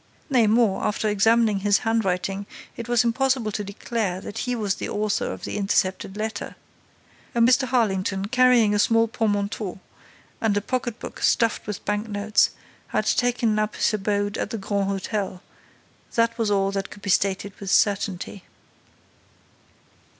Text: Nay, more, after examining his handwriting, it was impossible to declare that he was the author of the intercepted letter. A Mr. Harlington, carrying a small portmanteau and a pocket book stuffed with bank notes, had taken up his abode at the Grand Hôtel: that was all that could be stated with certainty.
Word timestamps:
Nay, 0.31 0.47
more, 0.47 0.83
after 0.83 1.07
examining 1.07 1.59
his 1.59 1.77
handwriting, 1.85 2.47
it 2.75 2.87
was 2.89 3.03
impossible 3.03 3.51
to 3.51 3.63
declare 3.63 4.19
that 4.19 4.39
he 4.49 4.55
was 4.55 4.73
the 4.73 4.89
author 4.89 5.31
of 5.31 5.43
the 5.43 5.57
intercepted 5.57 6.17
letter. 6.17 6.55
A 7.35 7.39
Mr. 7.39 7.65
Harlington, 7.67 8.27
carrying 8.27 8.73
a 8.73 8.79
small 8.79 9.07
portmanteau 9.07 9.79
and 10.41 10.57
a 10.57 10.61
pocket 10.61 10.97
book 10.99 11.21
stuffed 11.21 11.67
with 11.67 11.85
bank 11.85 12.07
notes, 12.09 12.49
had 12.87 13.05
taken 13.05 13.59
up 13.59 13.75
his 13.75 13.93
abode 13.93 14.39
at 14.39 14.49
the 14.49 14.57
Grand 14.57 14.89
Hôtel: 14.89 15.39
that 16.15 16.35
was 16.35 16.49
all 16.49 16.71
that 16.71 16.89
could 16.89 17.03
be 17.03 17.11
stated 17.11 17.53
with 17.59 17.69
certainty. 17.69 18.43